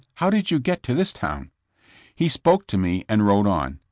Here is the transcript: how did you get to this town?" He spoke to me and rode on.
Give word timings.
how 0.15 0.31
did 0.31 0.49
you 0.49 0.57
get 0.59 0.81
to 0.81 0.95
this 0.95 1.13
town?" 1.13 1.51
He 2.15 2.27
spoke 2.27 2.65
to 2.65 2.77
me 2.79 3.05
and 3.07 3.23
rode 3.27 3.45
on. 3.45 3.77